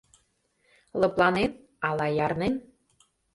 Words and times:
Лыпланен 0.99 1.51
ала 1.87 2.07
ярнен 2.25 2.55